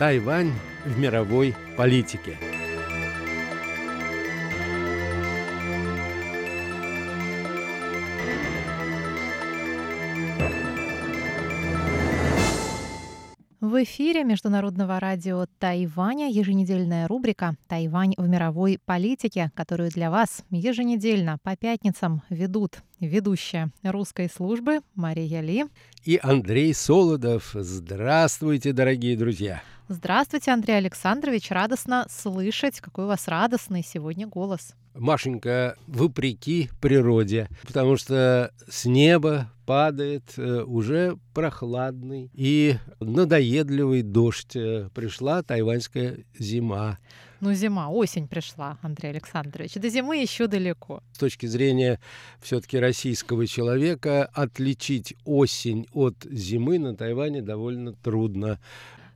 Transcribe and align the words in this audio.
Тайвань 0.00 0.54
в 0.86 0.98
мировой 0.98 1.54
политике. 1.76 2.38
В 13.60 13.82
эфире 13.84 14.24
Международного 14.24 14.98
радио 15.00 15.44
Тайваня 15.58 16.30
еженедельная 16.30 17.06
рубрика 17.06 17.56
«Тайвань 17.68 18.14
в 18.16 18.26
мировой 18.26 18.78
политике», 18.82 19.50
которую 19.54 19.90
для 19.90 20.10
вас 20.10 20.44
еженедельно 20.48 21.36
по 21.42 21.56
пятницам 21.56 22.22
ведут 22.30 22.78
ведущая 23.00 23.70
русской 23.82 24.30
службы 24.34 24.80
Мария 24.94 25.42
Ли 25.42 25.66
и 26.06 26.18
Андрей 26.22 26.72
Солодов. 26.72 27.50
Здравствуйте, 27.52 28.72
дорогие 28.72 29.14
друзья! 29.18 29.60
Здравствуйте, 29.92 30.52
Андрей 30.52 30.76
Александрович. 30.76 31.50
Радостно 31.50 32.06
слышать, 32.08 32.80
какой 32.80 33.06
у 33.06 33.08
вас 33.08 33.26
радостный 33.26 33.82
сегодня 33.84 34.24
голос. 34.24 34.76
Машенька, 34.94 35.76
вопреки 35.88 36.70
природе, 36.80 37.48
потому 37.66 37.96
что 37.96 38.52
с 38.68 38.84
неба 38.84 39.50
падает 39.66 40.34
э, 40.36 40.62
уже 40.62 41.18
прохладный 41.34 42.30
и 42.34 42.76
надоедливый 43.00 44.02
дождь. 44.02 44.54
Э, 44.54 44.90
пришла 44.94 45.42
тайваньская 45.42 46.18
зима. 46.38 46.98
Ну, 47.40 47.52
зима, 47.52 47.88
осень 47.88 48.28
пришла, 48.28 48.78
Андрей 48.82 49.08
Александрович. 49.08 49.74
До 49.74 49.88
зимы 49.88 50.18
еще 50.18 50.46
далеко. 50.46 51.02
С 51.12 51.18
точки 51.18 51.46
зрения 51.46 51.98
все-таки 52.40 52.78
российского 52.78 53.44
человека, 53.44 54.30
отличить 54.34 55.16
осень 55.24 55.88
от 55.92 56.14
зимы 56.30 56.78
на 56.78 56.94
Тайване 56.94 57.42
довольно 57.42 57.92
трудно. 57.94 58.60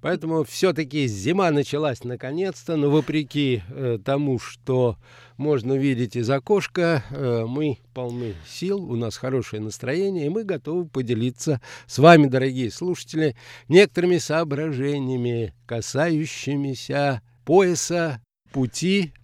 Поэтому 0.04 0.44
все-таки 0.44 1.06
зима 1.06 1.50
началась 1.50 2.04
наконец-то, 2.04 2.76
но 2.76 2.90
вопреки 2.90 3.62
э, 3.70 3.98
тому, 4.04 4.38
что 4.38 4.98
можно 5.38 5.72
видеть 5.72 6.14
из 6.14 6.28
окошка, 6.28 7.02
э, 7.08 7.46
мы 7.48 7.78
полны 7.94 8.34
сил, 8.46 8.84
у 8.84 8.96
нас 8.96 9.16
хорошее 9.16 9.62
настроение, 9.62 10.26
и 10.26 10.28
мы 10.28 10.44
готовы 10.44 10.86
поделиться 10.86 11.62
с 11.86 11.98
вами, 11.98 12.26
дорогие 12.26 12.70
слушатели, 12.70 13.34
некоторыми 13.68 14.18
соображениями, 14.18 15.54
касающимися 15.64 17.22
пояса, 17.46 18.20
пути 18.52 19.14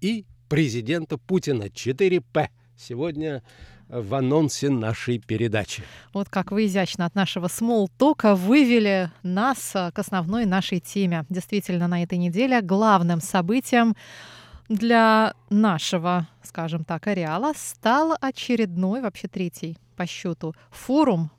и 0.00 0.24
президента 0.48 1.18
Путина 1.18 1.64
4П. 1.64 2.46
Сегодня 2.78 3.42
в 3.92 4.14
анонсе 4.14 4.70
нашей 4.70 5.18
передачи. 5.18 5.82
Вот 6.14 6.28
как 6.30 6.50
вы 6.50 6.66
изящно 6.66 7.04
от 7.04 7.14
нашего 7.14 7.48
смолтока 7.48 8.34
вывели 8.34 9.10
нас 9.22 9.72
а, 9.74 9.92
к 9.92 9.98
основной 9.98 10.46
нашей 10.46 10.80
теме. 10.80 11.26
Действительно, 11.28 11.88
на 11.88 12.02
этой 12.02 12.16
неделе 12.16 12.62
главным 12.62 13.20
событием 13.20 13.94
для 14.68 15.34
нашего, 15.50 16.26
скажем 16.42 16.84
так, 16.84 17.06
ареала 17.06 17.52
стал 17.54 18.16
очередной, 18.20 19.02
вообще 19.02 19.28
третий 19.28 19.76
по 19.96 20.06
счету, 20.06 20.54
форум 20.70 21.30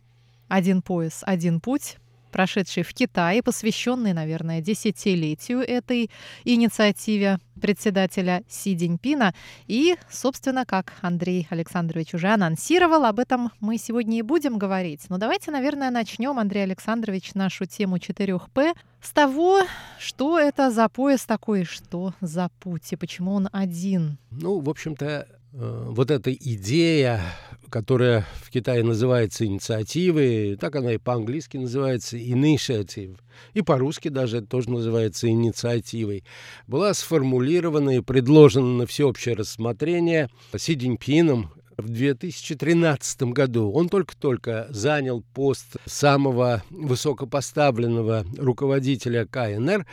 «Один 0.48 0.84
пояс, 0.84 1.24
один 1.26 1.60
путь», 1.60 1.98
прошедший 2.34 2.84
в 2.84 2.94
Китае, 2.94 3.42
посвященный, 3.42 4.12
наверное, 4.12 4.60
десятилетию 4.60 5.60
этой 5.60 6.10
инициативе 6.44 7.38
председателя 7.62 8.44
Си 8.50 8.74
Диньпина. 8.74 9.34
И, 9.68 9.96
собственно, 10.10 10.66
как 10.66 10.94
Андрей 11.02 11.48
Александрович 11.50 12.14
уже 12.14 12.28
анонсировал, 12.28 13.06
об 13.06 13.20
этом 13.20 13.52
мы 13.62 13.78
сегодня 13.78 14.18
и 14.18 14.22
будем 14.24 14.58
говорить. 14.58 15.02
Но 15.10 15.18
давайте, 15.18 15.52
наверное, 15.52 15.92
начнем, 15.92 16.40
Андрей 16.40 16.64
Александрович, 16.64 17.36
нашу 17.36 17.66
тему 17.66 17.98
4П 17.98 18.74
с 19.02 19.12
того, 19.12 19.62
что 20.00 20.40
это 20.40 20.72
за 20.72 20.90
пояс 20.90 21.26
такой, 21.26 21.66
что 21.66 22.14
за 22.20 22.50
путь 22.60 22.92
и 22.92 22.96
почему 22.96 23.34
он 23.34 23.50
один. 23.52 24.18
Ну, 24.32 24.60
в 24.60 24.70
общем-то, 24.70 25.28
вот 25.54 26.10
эта 26.10 26.34
идея, 26.34 27.22
которая 27.70 28.26
в 28.42 28.50
Китае 28.50 28.84
называется 28.84 29.46
инициативой, 29.46 30.56
так 30.56 30.76
она 30.76 30.94
и 30.94 30.98
по-английски 30.98 31.58
называется 31.58 32.18
initiative, 32.18 33.18
и 33.54 33.62
по-русски 33.62 34.08
даже 34.10 34.38
это 34.38 34.48
тоже 34.48 34.72
называется 34.72 35.30
инициативой, 35.30 36.24
была 36.68 36.94
сформулирована 36.94 37.98
и 37.98 38.02
предложена 38.02 38.78
на 38.78 38.88
всеобщее 38.88 39.36
рассмотрение 39.36 40.30
Си 40.58 40.74
Диньпином 40.74 41.52
в 41.78 41.90
2013 41.90 43.24
году. 43.24 43.72
Он 43.72 43.90
только-только 43.90 44.68
занял 44.70 45.24
пост 45.34 45.78
самого 45.86 46.64
высокопоставленного 46.70 48.26
руководителя 48.38 49.26
КНР, 49.26 49.86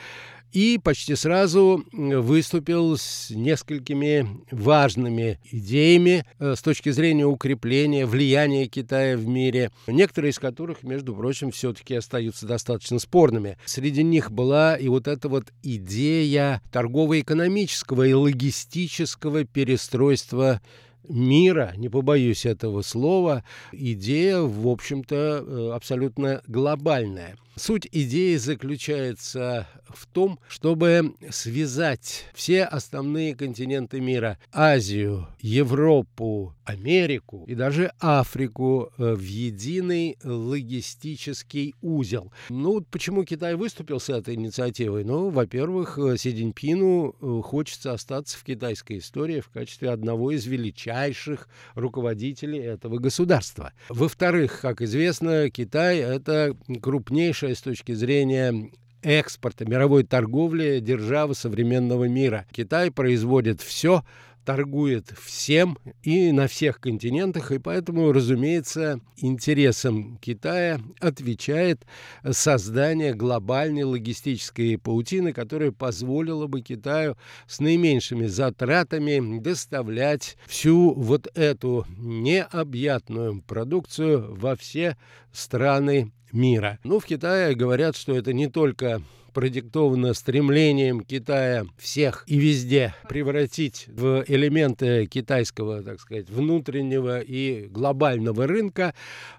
и 0.52 0.78
почти 0.82 1.14
сразу 1.14 1.84
выступил 1.92 2.96
с 2.96 3.30
несколькими 3.30 4.26
важными 4.50 5.38
идеями 5.50 6.24
э, 6.38 6.54
с 6.56 6.62
точки 6.62 6.90
зрения 6.90 7.26
укрепления 7.26 8.06
влияния 8.06 8.66
Китая 8.66 9.16
в 9.16 9.26
мире, 9.26 9.70
некоторые 9.86 10.30
из 10.30 10.38
которых, 10.38 10.82
между 10.82 11.14
прочим, 11.14 11.50
все-таки 11.50 11.94
остаются 11.94 12.46
достаточно 12.46 12.98
спорными. 12.98 13.58
Среди 13.64 14.02
них 14.02 14.30
была 14.30 14.76
и 14.76 14.88
вот 14.88 15.08
эта 15.08 15.28
вот 15.28 15.52
идея 15.62 16.62
торгово-экономического 16.72 18.06
и 18.06 18.12
логистического 18.12 19.44
перестройства 19.44 20.60
мира, 21.08 21.72
не 21.76 21.88
побоюсь 21.88 22.46
этого 22.46 22.82
слова, 22.82 23.44
идея, 23.72 24.40
в 24.40 24.68
общем-то, 24.68 25.16
э, 25.16 25.70
абсолютно 25.74 26.42
глобальная. 26.46 27.36
Суть 27.60 27.86
идеи 27.92 28.36
заключается 28.36 29.68
в 29.86 30.06
том, 30.06 30.40
чтобы 30.48 31.12
связать 31.28 32.24
все 32.32 32.64
основные 32.64 33.36
континенты 33.36 34.00
мира– 34.00 34.38
Азию, 34.50 35.28
Европу, 35.40 36.54
Америку 36.64 37.44
и 37.46 37.54
даже 37.54 37.92
Африку 37.98 38.90
э, 38.96 39.14
в 39.14 39.20
единый 39.22 40.16
логистический 40.24 41.74
узел. 41.82 42.32
Ну, 42.48 42.80
почему 42.80 43.24
Китай 43.24 43.56
выступил 43.56 44.00
с 44.00 44.08
этой 44.08 44.36
инициативой? 44.36 45.04
Ну, 45.04 45.28
во-первых, 45.28 45.98
э, 45.98 46.16
Си 46.16 46.32
Цзиньпину 46.32 47.14
э, 47.20 47.40
хочется 47.44 47.92
остаться 47.92 48.38
в 48.38 48.44
китайской 48.44 48.98
истории 48.98 49.40
в 49.40 49.50
качестве 49.50 49.90
одного 49.90 50.30
из 50.30 50.46
величайших 50.46 51.46
руководителей 51.74 52.60
этого 52.60 52.98
государства. 52.98 53.74
Во-вторых, 53.90 54.60
как 54.62 54.80
известно, 54.80 55.50
Китай– 55.50 55.98
это 55.98 56.56
крупнейшая 56.80 57.49
с 57.54 57.62
точки 57.62 57.92
зрения 57.92 58.70
экспорта, 59.02 59.64
мировой 59.64 60.04
торговли 60.04 60.80
державы 60.80 61.34
современного 61.34 62.04
мира. 62.04 62.46
Китай 62.52 62.90
производит 62.90 63.60
все, 63.60 64.04
торгует 64.44 65.12
всем 65.22 65.78
и 66.02 66.32
на 66.32 66.48
всех 66.48 66.80
континентах, 66.80 67.52
и 67.52 67.58
поэтому, 67.58 68.12
разумеется, 68.12 69.00
интересам 69.16 70.18
Китая 70.18 70.80
отвечает 70.98 71.84
создание 72.28 73.14
глобальной 73.14 73.84
логистической 73.84 74.78
паутины, 74.78 75.32
которая 75.32 75.72
позволила 75.72 76.46
бы 76.46 76.62
Китаю 76.62 77.16
с 77.46 77.60
наименьшими 77.60 78.26
затратами 78.26 79.38
доставлять 79.40 80.36
всю 80.46 80.94
вот 80.94 81.28
эту 81.34 81.86
необъятную 81.96 83.42
продукцию 83.42 84.34
во 84.34 84.56
все 84.56 84.96
страны 85.32 86.12
мира. 86.32 86.78
Ну, 86.84 86.98
в 86.98 87.06
Китае 87.06 87.54
говорят, 87.54 87.96
что 87.96 88.16
это 88.16 88.32
не 88.32 88.48
только 88.48 89.02
продиктовано 89.32 90.14
стремлением 90.14 91.00
Китая 91.00 91.64
всех 91.78 92.24
и 92.26 92.38
везде 92.38 92.94
превратить 93.08 93.86
в 93.88 94.24
элементы 94.26 95.06
китайского, 95.06 95.82
так 95.82 96.00
сказать, 96.00 96.28
внутреннего 96.28 97.20
и 97.20 97.66
глобального 97.68 98.46
рынка, 98.46 98.94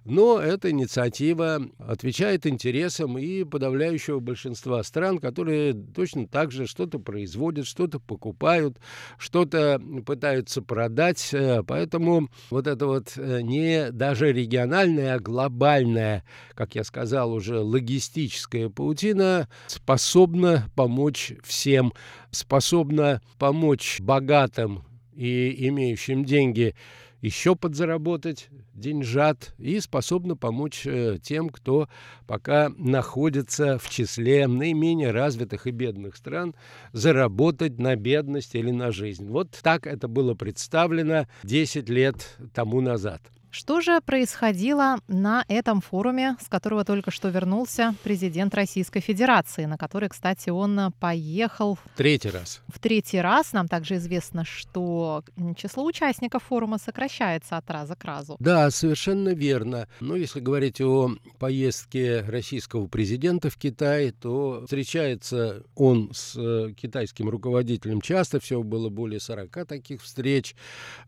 но 0.05 0.39
эта 0.39 0.71
инициатива 0.71 1.61
отвечает 1.79 2.45
интересам 2.45 3.17
и 3.17 3.43
подавляющего 3.43 4.19
большинства 4.19 4.83
стран, 4.83 5.19
которые 5.19 5.73
точно 5.73 6.27
так 6.27 6.51
же 6.51 6.67
что-то 6.67 6.99
производят, 6.99 7.67
что-то 7.67 7.99
покупают, 7.99 8.77
что-то 9.17 9.81
пытаются 10.05 10.61
продать, 10.61 11.33
поэтому 11.67 12.29
вот 12.49 12.67
это 12.67 12.87
вот 12.87 13.13
э, 13.17 13.41
не 13.41 13.91
даже 13.91 14.31
региональная, 14.31 15.15
а 15.15 15.19
глобальная, 15.19 16.23
как 16.53 16.75
я 16.75 16.83
сказал 16.83 17.33
уже, 17.33 17.59
логистическая 17.59 18.69
паутина 18.69 19.47
способна 19.81 20.69
помочь 20.75 21.33
всем, 21.43 21.93
способна 22.29 23.21
помочь 23.39 23.99
богатым 23.99 24.83
и 25.15 25.67
имеющим 25.67 26.23
деньги 26.23 26.75
еще 27.21 27.55
подзаработать 27.55 28.49
деньжат 28.73 29.53
и 29.57 29.79
способна 29.79 30.35
помочь 30.35 30.85
э, 30.85 31.17
тем, 31.21 31.49
кто 31.49 31.87
пока 32.27 32.69
находится 32.77 33.77
в 33.77 33.89
числе 33.89 34.47
наименее 34.47 35.11
развитых 35.11 35.67
и 35.67 35.71
бедных 35.71 36.15
стран, 36.15 36.55
заработать 36.93 37.77
на 37.79 37.95
бедность 37.95 38.55
или 38.55 38.71
на 38.71 38.91
жизнь. 38.91 39.27
Вот 39.27 39.51
так 39.61 39.85
это 39.85 40.07
было 40.07 40.33
представлено 40.33 41.27
10 41.43 41.89
лет 41.89 42.37
тому 42.53 42.81
назад. 42.81 43.21
Что 43.51 43.81
же 43.81 43.99
происходило 43.99 44.99
на 45.09 45.43
этом 45.49 45.81
форуме, 45.81 46.37
с 46.39 46.47
которого 46.47 46.85
только 46.85 47.11
что 47.11 47.27
вернулся 47.27 47.93
президент 48.01 48.55
Российской 48.55 49.01
Федерации, 49.01 49.65
на 49.65 49.77
который, 49.77 50.07
кстати, 50.07 50.49
он 50.49 50.93
поехал... 51.01 51.77
Третий 51.97 52.29
раз. 52.29 52.61
В 52.69 52.79
третий 52.79 53.19
раз. 53.19 53.51
Нам 53.51 53.67
также 53.67 53.95
известно, 53.95 54.45
что 54.45 55.25
число 55.57 55.83
участников 55.83 56.43
форума 56.43 56.77
сокращается 56.77 57.57
от 57.57 57.69
раза 57.69 57.95
к 57.97 58.05
разу. 58.05 58.37
Да, 58.39 58.71
совершенно 58.71 59.33
верно. 59.33 59.89
Но 59.99 60.15
если 60.15 60.39
говорить 60.39 60.79
о 60.79 61.11
поездке 61.37 62.21
российского 62.21 62.87
президента 62.87 63.49
в 63.49 63.57
Китай, 63.57 64.11
то 64.11 64.61
встречается 64.63 65.63
он 65.75 66.11
с 66.13 66.37
э, 66.37 66.71
китайским 66.71 67.27
руководителем 67.27 67.99
часто, 67.99 68.39
всего 68.39 68.63
было 68.63 68.87
более 68.87 69.19
40 69.19 69.67
таких 69.67 70.01
встреч, 70.01 70.55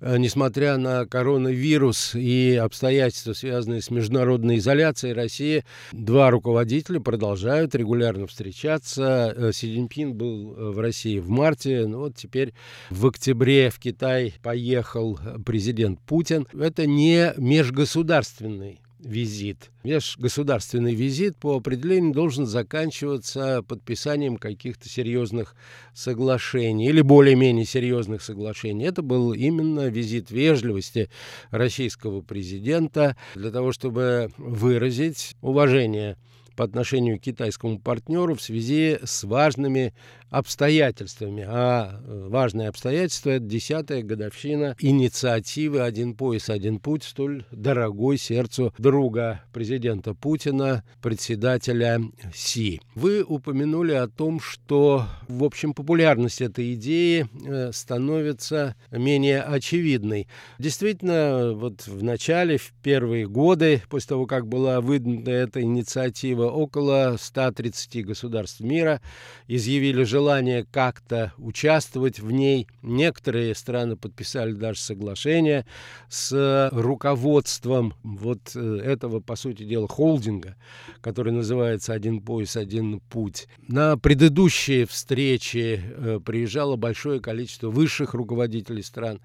э, 0.02 0.18
несмотря 0.18 0.76
на 0.76 1.06
коронавирус 1.06 2.16
и 2.16 2.33
и 2.34 2.56
обстоятельства, 2.56 3.34
связанные 3.34 3.82
с 3.82 3.92
международной 3.92 4.58
изоляцией 4.58 5.14
России, 5.14 5.64
два 5.92 6.32
руководителя 6.32 7.00
продолжают 7.00 7.76
регулярно 7.76 8.28
встречаться. 8.28 9.34
Э, 9.36 9.52
Си 9.54 9.74
Цзиньпин 9.74 10.14
был 10.14 10.56
э, 10.56 10.72
в 10.72 10.80
России 10.80 11.20
в 11.20 11.30
марте, 11.30 11.86
ну 11.88 12.00
вот 12.00 12.16
теперь 12.16 12.54
в 12.90 13.06
октябре 13.06 13.70
в 13.70 13.80
Китай 13.80 14.34
поехал 14.42 15.20
президент 15.46 16.00
Путин. 16.02 16.48
Это 16.54 16.86
не 16.86 17.34
межгосударственный 17.38 18.83
визит. 19.04 19.72
Межгосударственный 19.84 20.96
визит 20.96 21.38
по 21.38 21.58
определению 21.58 22.14
должен 22.14 22.46
заканчиваться 22.46 23.62
подписанием 23.64 24.38
каких-то 24.38 24.90
серьезных 24.90 25.56
соглашений 25.94 26.88
или 26.88 27.02
более-менее 27.02 27.66
серьезных 27.66 28.22
соглашений. 28.22 28.86
Это 28.86 29.02
был 29.02 29.34
именно 29.34 29.88
визит 29.88 30.32
вежливости 30.32 31.10
российского 31.52 32.22
президента 32.22 33.18
для 33.36 33.52
того, 33.52 33.72
чтобы 33.72 34.32
выразить 34.38 35.36
уважение 35.42 36.18
по 36.56 36.64
отношению 36.64 37.20
к 37.20 37.24
китайскому 37.24 37.80
партнеру 37.80 38.36
в 38.36 38.42
связи 38.42 39.00
с 39.04 39.24
важными 39.24 39.94
обстоятельствами. 40.34 41.46
А 41.48 42.02
э, 42.04 42.28
важное 42.28 42.70
обстоятельство– 42.70 43.30
это 43.32 43.46
десятая 43.46 44.02
годовщина 44.02 44.76
инициативы 44.80 45.82
«Один 45.82 46.16
пояс, 46.16 46.50
один 46.50 46.80
путь», 46.80 47.04
столь 47.04 47.46
дорогой 47.52 48.18
сердцу 48.18 48.74
друга 48.80 49.44
президента 49.54 50.16
Путина, 50.16 50.84
председателя 51.04 52.02
Си. 52.34 52.82
Вы 52.96 53.22
упомянули 53.24 53.94
о 53.94 54.08
том, 54.08 54.40
что, 54.40 55.06
в 55.28 55.44
общем, 55.44 55.76
популярность 55.76 56.42
этой 56.42 56.74
идеи 56.74 57.28
э, 57.46 57.72
становится 57.72 58.76
менее 58.90 59.42
очевидной. 59.44 60.28
Действительно, 60.58 61.54
вот 61.54 61.86
в 61.86 62.04
начале, 62.04 62.58
в 62.58 62.74
первые 62.82 63.28
годы, 63.28 63.84
после 63.88 64.10
того, 64.10 64.26
как 64.26 64.48
была 64.48 64.82
выдвинута 64.82 65.30
эта 65.30 65.62
инициатива, 65.62 66.46
около 66.50 67.18
130 67.20 68.04
государств 68.04 68.62
мира 68.62 69.00
изъявили 69.48 70.02
желание 70.02 70.23
желание 70.24 70.66
как-то 70.72 71.34
участвовать 71.38 72.20
в 72.20 72.32
ней. 72.32 72.68
Некоторые 72.82 73.54
страны 73.56 73.98
подписали 73.98 74.54
даже 74.54 74.80
соглашение 74.80 75.66
с 76.08 76.70
руководством 76.72 77.94
вот 78.04 78.56
э, 78.56 78.80
этого, 78.86 79.20
по 79.20 79.36
сути 79.36 79.64
дела, 79.64 79.90
холдинга, 79.90 80.56
который 81.02 81.34
называется 81.34 81.92
«Один 81.92 82.22
пояс, 82.22 82.56
один 82.56 83.02
путь». 83.02 83.48
На 83.68 83.98
предыдущие 83.98 84.86
встречи 84.86 85.82
э, 85.84 86.20
приезжало 86.26 86.78
большое 86.78 87.20
количество 87.20 87.70
высших 87.70 88.14
руководителей 88.14 88.82
стран 88.82 89.20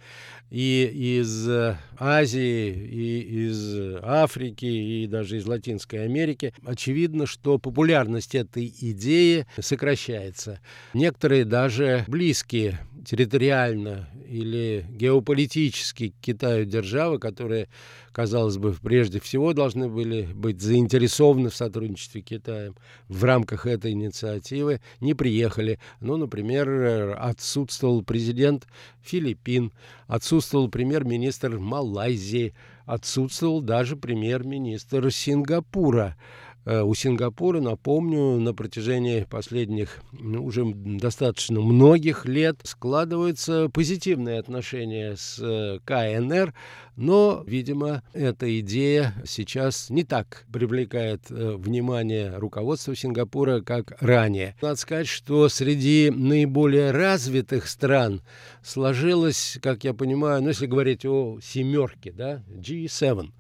и 0.51 1.21
из 1.21 1.49
Азии, 1.97 2.71
и 2.73 3.47
из 3.47 3.77
Африки, 4.03 4.65
и 4.65 5.07
даже 5.07 5.37
из 5.37 5.47
Латинской 5.47 6.05
Америки. 6.05 6.53
Очевидно, 6.65 7.27
что 7.27 7.59
популярность 7.59 8.35
этой 8.35 8.67
идеи 8.81 9.47
сокращается. 9.61 10.61
Некоторые 10.95 11.45
даже 11.45 12.05
близкие 12.09 12.79
территориально 13.05 14.09
или 14.29 14.85
геополитически 14.91 16.11
к 16.11 16.21
Китаю 16.21 16.67
державы, 16.67 17.19
которые, 17.19 17.69
казалось 18.13 18.59
бы, 18.59 18.75
прежде 18.83 19.21
всего 19.21 19.55
должны 19.55 19.89
были 19.89 20.29
быть 20.35 20.61
заинтересованы 20.61 21.49
в 21.49 21.57
сотрудничестве 21.57 22.21
с 22.21 22.25
Китаем 22.25 22.75
в 23.09 23.25
рамках 23.25 23.67
этой 23.67 23.93
инициативы, 23.93 24.81
не 25.01 25.15
приехали. 25.15 25.79
Ну, 26.01 26.17
например, 26.17 27.17
отсутствовал 27.19 28.03
президент 28.03 28.67
Филиппин, 29.03 29.73
отсутствовал 30.07 30.69
премьер-министр 30.69 31.59
Малайзии, 31.59 32.55
отсутствовал 32.85 33.61
даже 33.63 33.97
премьер-министр 33.97 35.11
Сингапура. 35.11 36.17
Э, 36.65 36.83
у 36.83 36.95
Сингапура, 36.95 37.61
напомню, 37.61 38.39
на 38.39 38.55
протяжении 38.55 39.27
последних 39.29 40.01
ну, 40.13 40.45
уже 40.45 40.65
достаточно 40.65 41.61
многих 41.61 42.27
лет 42.27 42.61
складываются 42.65 43.69
позитивные 43.73 44.39
отношения 44.39 45.17
с 45.17 45.39
э, 45.41 45.79
КНР, 45.85 46.55
но, 46.99 47.45
видимо, 47.47 48.03
эта 48.13 48.59
идея 48.59 49.15
сейчас 49.25 49.89
не 49.89 50.03
так 50.03 50.45
привлекает 50.53 51.31
э, 51.31 51.55
внимание 51.57 52.37
руководства 52.37 52.97
Сингапура, 52.97 53.61
как 53.61 53.97
ранее. 54.03 54.57
Надо 54.61 54.75
сказать, 54.75 55.07
что 55.07 55.49
среди 55.49 56.11
наиболее 56.11 56.91
развитых 56.91 57.69
стран 57.69 58.21
сложилось, 58.65 59.59
как 59.63 59.85
я 59.85 59.95
понимаю, 59.95 60.43
ну, 60.43 60.49
если 60.49 60.67
говорить 60.67 61.07
о 61.07 61.39
семерке, 61.41 62.11
да, 62.11 62.43
G7, 62.49 63.31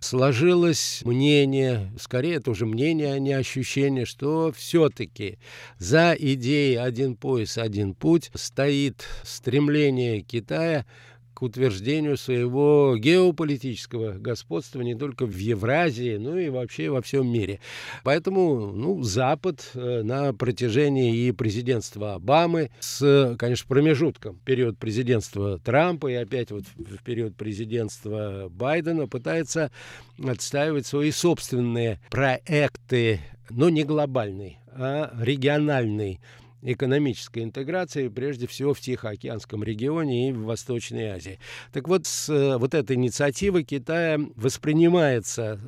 сложилось 0.00 1.00
мнение, 1.06 1.90
скорее 1.98 2.34
это 2.34 2.50
уже 2.50 2.66
мнение, 2.66 3.14
а 3.14 3.18
не 3.18 3.32
ощущение, 3.32 4.04
что 4.04 4.52
все-таки 4.54 5.38
за 5.78 6.14
идеей 6.18 6.76
«один 6.76 7.16
пояс, 7.16 7.56
один 7.56 7.94
путь» 7.94 8.30
стоит 8.34 9.06
стремление 9.24 10.20
Китая 10.20 10.84
к 11.36 11.42
утверждению 11.42 12.16
своего 12.16 12.96
геополитического 12.96 14.12
господства 14.12 14.80
не 14.80 14.94
только 14.94 15.26
в 15.26 15.36
Евразии, 15.36 16.16
но 16.16 16.38
и 16.38 16.48
вообще 16.48 16.88
во 16.88 17.02
всем 17.02 17.30
мире. 17.30 17.60
Поэтому 18.04 18.72
ну, 18.72 19.02
Запад 19.02 19.70
э, 19.74 20.00
на 20.02 20.32
протяжении 20.32 21.14
и 21.14 21.32
президентства 21.32 22.14
Обамы 22.14 22.70
с, 22.80 23.36
конечно, 23.38 23.68
промежутком 23.68 24.40
период 24.46 24.78
президентства 24.78 25.58
Трампа 25.58 26.06
и 26.06 26.14
опять 26.14 26.50
вот 26.52 26.64
в 26.74 27.04
период 27.04 27.36
президентства 27.36 28.48
Байдена 28.48 29.06
пытается 29.06 29.70
отстаивать 30.26 30.86
свои 30.86 31.10
собственные 31.10 32.00
проекты, 32.08 33.20
но 33.50 33.68
не 33.68 33.84
глобальный, 33.84 34.58
а 34.72 35.12
региональный 35.20 36.18
экономической 36.72 37.42
интеграции, 37.42 38.08
прежде 38.08 38.46
всего 38.46 38.74
в 38.74 38.80
Тихоокеанском 38.80 39.62
регионе 39.62 40.28
и 40.28 40.32
в 40.32 40.44
Восточной 40.44 41.08
Азии. 41.08 41.38
Так 41.72 41.88
вот, 41.88 42.06
с, 42.06 42.28
э, 42.28 42.58
вот 42.58 42.74
эта 42.74 42.94
инициатива 42.94 43.62
Китая 43.62 44.18
воспринимается 44.34 45.60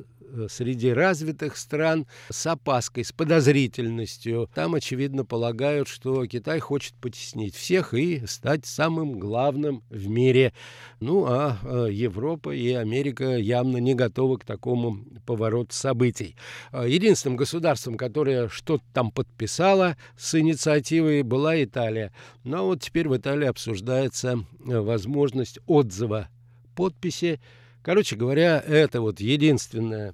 среди 0.49 0.91
развитых 0.91 1.57
стран 1.57 2.07
с 2.29 2.45
опаской, 2.47 3.03
с 3.03 3.11
подозрительностью. 3.11 4.49
Там, 4.53 4.75
очевидно, 4.75 5.25
полагают, 5.25 5.87
что 5.87 6.25
Китай 6.25 6.59
хочет 6.59 6.93
потеснить 6.95 7.55
всех 7.55 7.93
и 7.93 8.25
стать 8.25 8.65
самым 8.65 9.19
главным 9.19 9.83
в 9.89 10.07
мире. 10.07 10.53
Ну, 10.99 11.25
а 11.27 11.57
э, 11.63 11.87
Европа 11.91 12.51
и 12.51 12.73
Америка 12.73 13.37
явно 13.37 13.77
не 13.77 13.95
готовы 13.95 14.37
к 14.37 14.45
такому 14.45 15.05
повороту 15.25 15.73
событий. 15.73 16.35
Э, 16.71 16.85
единственным 16.87 17.37
государством, 17.37 17.97
которое 17.97 18.49
что-то 18.49 18.83
там 18.93 19.11
подписало 19.11 19.97
с 20.17 20.39
инициативой, 20.39 21.23
была 21.23 21.61
Италия. 21.63 22.13
Но 22.43 22.57
ну, 22.57 22.57
а 22.57 22.65
вот 22.67 22.81
теперь 22.81 23.07
в 23.07 23.15
Италии 23.15 23.47
обсуждается 23.47 24.45
возможность 24.59 25.59
отзыва 25.65 26.29
подписи 26.75 27.41
Короче 27.89 28.15
говоря, 28.15 28.63
это 28.67 29.01
вот 29.01 29.19
единственная 29.19 30.13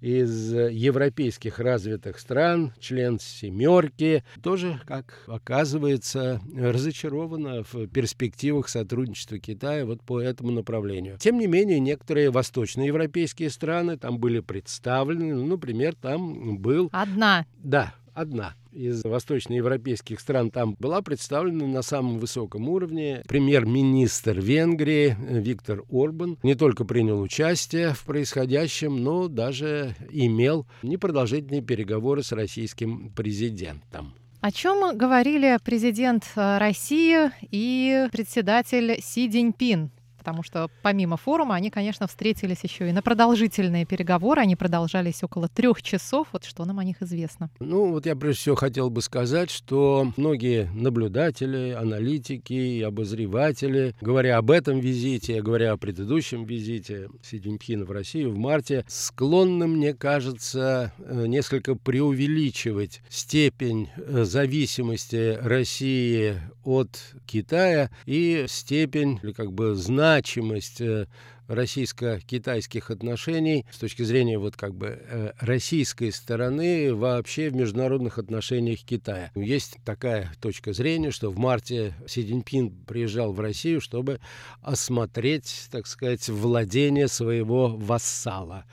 из 0.00 0.52
европейских 0.52 1.58
развитых 1.58 2.20
стран, 2.20 2.72
член 2.78 3.18
«семерки», 3.18 4.22
тоже, 4.44 4.80
как 4.86 5.24
оказывается, 5.26 6.40
разочарована 6.56 7.64
в 7.64 7.88
перспективах 7.88 8.68
сотрудничества 8.68 9.40
Китая 9.40 9.84
вот 9.84 10.02
по 10.02 10.20
этому 10.20 10.52
направлению. 10.52 11.18
Тем 11.18 11.40
не 11.40 11.48
менее, 11.48 11.80
некоторые 11.80 12.30
восточноевропейские 12.30 13.50
страны 13.50 13.96
там 13.96 14.20
были 14.20 14.38
представлены, 14.38 15.34
ну, 15.34 15.46
например, 15.46 15.96
там 15.96 16.58
был... 16.58 16.90
Одна. 16.92 17.44
Да, 17.58 17.92
одна 18.16 18.54
из 18.72 19.04
восточноевропейских 19.04 20.20
стран 20.20 20.50
там 20.50 20.74
была 20.78 21.02
представлена 21.02 21.66
на 21.66 21.82
самом 21.82 22.18
высоком 22.18 22.68
уровне. 22.68 23.22
Премьер-министр 23.28 24.40
Венгрии 24.40 25.16
Виктор 25.28 25.82
Орбан 25.90 26.38
не 26.42 26.54
только 26.54 26.84
принял 26.84 27.20
участие 27.20 27.92
в 27.92 28.04
происходящем, 28.04 29.02
но 29.02 29.28
даже 29.28 29.94
имел 30.10 30.66
непродолжительные 30.82 31.62
переговоры 31.62 32.22
с 32.22 32.32
российским 32.32 33.10
президентом. 33.10 34.14
О 34.40 34.52
чем 34.52 34.96
говорили 34.96 35.58
президент 35.64 36.24
э, 36.36 36.58
России 36.58 37.32
и 37.50 38.06
председатель 38.12 39.00
Си 39.02 39.28
Цзиньпин 39.28 39.90
потому 40.26 40.42
что 40.42 40.68
помимо 40.82 41.16
форума 41.16 41.54
они, 41.54 41.70
конечно, 41.70 42.08
встретились 42.08 42.64
еще 42.64 42.88
и 42.88 42.92
на 42.92 43.00
продолжительные 43.00 43.86
переговоры. 43.86 44.40
Они 44.40 44.56
продолжались 44.56 45.22
около 45.22 45.46
трех 45.46 45.82
часов. 45.82 46.26
Вот 46.32 46.44
что 46.44 46.64
нам 46.64 46.80
о 46.80 46.84
них 46.84 47.00
известно? 47.00 47.48
Ну, 47.60 47.92
вот 47.92 48.06
я 48.06 48.16
прежде 48.16 48.40
всего 48.40 48.56
хотел 48.56 48.90
бы 48.90 49.02
сказать, 49.02 49.52
что 49.52 50.12
многие 50.16 50.68
наблюдатели, 50.74 51.70
аналитики 51.78 52.82
обозреватели, 52.82 53.94
говоря 54.00 54.38
об 54.38 54.50
этом 54.50 54.80
визите, 54.80 55.40
говоря 55.40 55.70
о 55.70 55.76
предыдущем 55.76 56.44
визите 56.44 57.08
Си 57.22 57.38
Цзиньпина 57.38 57.84
в 57.84 57.92
Россию 57.92 58.32
в 58.32 58.36
марте, 58.36 58.84
склонны, 58.88 59.68
мне 59.68 59.94
кажется, 59.94 60.92
э, 60.98 61.26
несколько 61.28 61.76
преувеличивать 61.76 63.00
степень 63.08 63.90
э, 63.96 64.24
зависимости 64.24 65.38
России 65.40 66.34
от 66.64 67.14
Китая 67.26 67.90
и 68.06 68.46
степень, 68.48 69.20
или 69.22 69.30
как 69.30 69.52
бы 69.52 69.76
значимость 70.16 70.80
э, 70.80 71.06
российско-китайских 71.46 72.90
отношений 72.90 73.66
с 73.70 73.78
точки 73.78 74.02
зрения 74.02 74.38
вот 74.38 74.56
как 74.56 74.74
бы 74.74 74.98
э, 74.98 75.32
российской 75.40 76.10
стороны 76.10 76.94
вообще 76.94 77.50
в 77.50 77.54
международных 77.54 78.16
отношениях 78.16 78.80
Китая. 78.80 79.30
Есть 79.34 79.76
такая 79.84 80.32
точка 80.40 80.72
зрения, 80.72 81.10
что 81.10 81.30
в 81.30 81.38
марте 81.38 81.94
Си 82.06 82.22
Цзиньпин 82.22 82.70
приезжал 82.86 83.32
в 83.32 83.40
Россию, 83.40 83.82
чтобы 83.82 84.20
осмотреть, 84.62 85.68
так 85.70 85.86
сказать, 85.86 86.26
владение 86.30 87.08
своего 87.08 87.68
вассала. 87.68 88.64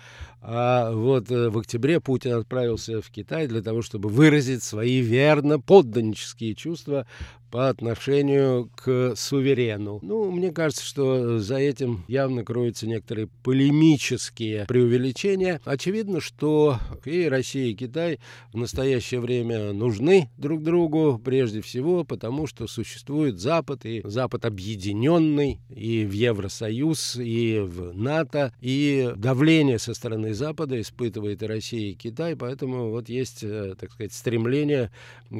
А 0.45 0.91
вот 0.91 1.31
э, 1.31 1.49
в 1.49 1.57
октябре 1.57 2.01
Путин 2.01 2.33
отправился 2.33 3.01
в 3.01 3.09
Китай 3.09 3.47
для 3.47 3.61
того, 3.61 3.81
чтобы 3.81 4.09
выразить 4.09 4.61
свои 4.61 4.99
верно 4.99 5.59
подданнические 5.59 6.53
чувства 6.53 7.05
по 7.53 7.69
отношению 7.69 8.71
к 8.75 9.13
суверену. 9.15 9.99
Ну, 10.01 10.31
мне 10.31 10.51
кажется, 10.51 10.83
что 10.83 11.37
за 11.37 11.57
этим 11.57 12.03
явно 12.07 12.43
кроются 12.43 12.87
некоторые 12.87 13.27
полемические 13.43 14.65
преувеличения. 14.65 15.61
Очевидно, 15.63 16.19
что 16.19 16.79
и 17.05 17.25
Россия, 17.27 17.67
и 17.67 17.75
Китай 17.75 18.17
в 18.53 18.57
настоящее 18.57 19.19
время 19.19 19.71
нужны 19.71 20.31
друг 20.35 20.63
другу, 20.63 21.21
прежде 21.23 21.61
всего, 21.61 22.03
потому 22.03 22.47
что 22.47 22.65
существует 22.65 23.39
Запад, 23.39 23.85
и 23.85 24.01
Запад 24.03 24.45
объединенный 24.45 25.59
и 25.69 26.05
в 26.05 26.11
Евросоюз, 26.11 27.17
и 27.17 27.59
в 27.59 27.95
НАТО, 27.95 28.51
и 28.61 29.11
давление 29.15 29.77
со 29.77 29.93
стороны 29.93 30.33
Запада 30.33 30.81
испытывает 30.81 31.43
и 31.43 31.45
Россия, 31.45 31.91
и 31.91 31.93
Китай, 31.93 32.35
поэтому 32.35 32.89
вот 32.89 33.09
есть, 33.09 33.43
э, 33.43 33.75
так 33.79 33.91
сказать, 33.91 34.11
стремление 34.11 34.89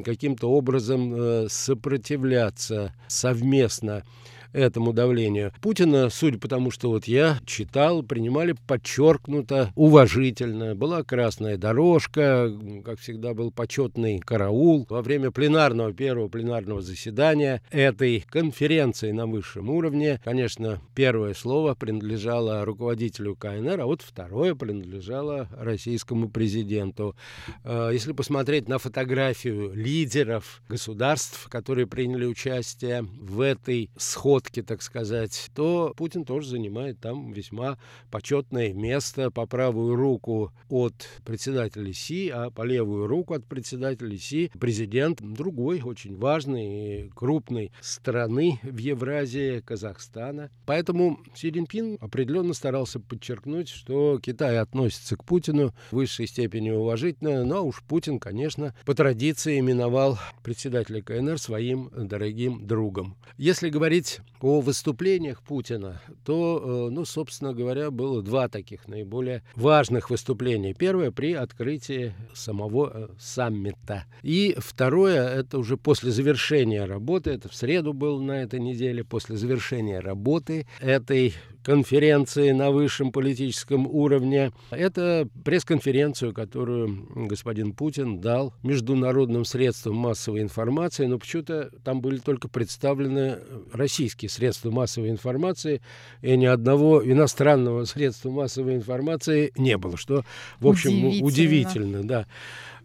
каким-то 0.04 0.48
образом 0.48 1.12
э, 1.12 1.46
сопротивляться 1.50 2.03
сопротивляться 2.04 2.92
совместно 3.08 4.02
этому 4.54 4.92
давлению. 4.92 5.52
Путина, 5.60 6.08
судя 6.08 6.38
по 6.38 6.48
тому, 6.48 6.70
что 6.70 6.88
вот 6.88 7.06
я 7.06 7.38
читал, 7.44 8.02
принимали 8.02 8.54
подчеркнуто, 8.66 9.72
уважительно. 9.74 10.74
Была 10.74 11.02
красная 11.02 11.58
дорожка, 11.58 12.50
как 12.84 13.00
всегда 13.00 13.34
был 13.34 13.50
почетный 13.50 14.20
караул. 14.20 14.86
Во 14.88 15.02
время 15.02 15.30
пленарного, 15.30 15.92
первого 15.92 16.28
пленарного 16.28 16.80
заседания 16.80 17.62
этой 17.70 18.24
конференции 18.30 19.10
на 19.10 19.26
высшем 19.26 19.68
уровне, 19.70 20.20
конечно, 20.24 20.80
первое 20.94 21.34
слово 21.34 21.74
принадлежало 21.74 22.64
руководителю 22.64 23.34
КНР, 23.34 23.80
а 23.80 23.86
вот 23.86 24.02
второе 24.02 24.54
принадлежало 24.54 25.48
российскому 25.58 26.28
президенту. 26.28 27.16
Э, 27.64 27.90
если 27.92 28.12
посмотреть 28.12 28.68
на 28.68 28.78
фотографию 28.78 29.72
лидеров 29.74 30.62
государств, 30.68 31.48
которые 31.48 31.86
приняли 31.86 32.24
участие 32.24 33.02
в 33.02 33.40
этой 33.40 33.90
сход 33.96 34.43
высотке, 34.44 34.62
так 34.62 34.82
сказать, 34.82 35.50
то 35.54 35.92
Путин 35.96 36.24
тоже 36.24 36.48
занимает 36.48 37.00
там 37.00 37.32
весьма 37.32 37.78
почетное 38.10 38.72
место 38.72 39.30
по 39.30 39.46
правую 39.46 39.96
руку 39.96 40.52
от 40.68 40.94
председателя 41.24 41.92
Си, 41.92 42.28
а 42.28 42.50
по 42.50 42.62
левую 42.62 43.06
руку 43.06 43.34
от 43.34 43.46
председателя 43.46 44.16
Си 44.16 44.50
президент 44.58 45.20
другой, 45.20 45.82
очень 45.82 46.16
важной 46.16 47.06
и 47.06 47.10
крупной 47.10 47.72
страны 47.80 48.60
в 48.62 48.76
Евразии, 48.78 49.60
Казахстана. 49.60 50.50
Поэтому 50.66 51.18
Си 51.34 51.50
Цзиньпин 51.50 51.98
определенно 52.00 52.54
старался 52.54 53.00
подчеркнуть, 53.00 53.68
что 53.68 54.18
Китай 54.22 54.58
относится 54.58 55.16
к 55.16 55.24
Путину 55.24 55.72
в 55.90 55.96
высшей 55.96 56.26
степени 56.26 56.70
уважительно, 56.70 57.44
но 57.44 57.64
уж 57.64 57.82
Путин, 57.82 58.18
конечно, 58.18 58.74
по 58.84 58.94
традиции 58.94 59.58
именовал 59.58 60.18
председателя 60.42 61.02
КНР 61.02 61.38
своим 61.38 61.90
дорогим 61.94 62.66
другом. 62.66 63.16
Если 63.36 63.68
говорить 63.68 64.20
о 64.40 64.60
выступлениях 64.60 65.42
Путина, 65.42 66.00
то, 66.24 66.88
э, 66.88 66.90
ну, 66.90 67.04
собственно 67.04 67.52
говоря, 67.52 67.90
было 67.90 68.22
два 68.22 68.48
таких 68.48 68.88
наиболее 68.88 69.42
важных 69.54 70.10
выступления. 70.10 70.74
Первое 70.74 71.10
при 71.10 71.32
открытии 71.32 72.14
самого 72.34 72.90
э, 72.92 73.08
саммита. 73.18 74.04
И 74.22 74.56
второе, 74.58 75.28
это 75.28 75.58
уже 75.58 75.76
после 75.76 76.10
завершения 76.10 76.84
работы, 76.84 77.30
это 77.30 77.48
в 77.48 77.54
среду 77.54 77.92
было 77.92 78.20
на 78.20 78.42
этой 78.42 78.60
неделе, 78.60 79.04
после 79.04 79.36
завершения 79.36 80.00
работы 80.00 80.66
этой 80.80 81.34
конференции 81.64 82.50
на 82.50 82.70
высшем 82.70 83.10
политическом 83.10 83.86
уровне. 83.86 84.52
Это 84.70 85.26
пресс-конференцию, 85.44 86.34
которую 86.34 87.08
господин 87.26 87.72
Путин 87.72 88.20
дал 88.20 88.52
международным 88.62 89.44
средствам 89.44 89.96
массовой 89.96 90.42
информации, 90.42 91.06
но 91.06 91.18
почему-то 91.18 91.70
там 91.82 92.00
были 92.00 92.18
только 92.18 92.48
представлены 92.48 93.38
российские 93.72 94.28
средства 94.28 94.70
массовой 94.70 95.10
информации, 95.10 95.80
и 96.20 96.36
ни 96.36 96.46
одного 96.46 97.02
иностранного 97.04 97.84
средства 97.84 98.30
массовой 98.30 98.74
информации 98.74 99.52
не 99.56 99.78
было, 99.78 99.96
что, 99.96 100.24
в 100.60 100.68
общем, 100.68 100.90
удивительно, 100.92 101.26
удивительно 101.26 102.04
да. 102.04 102.26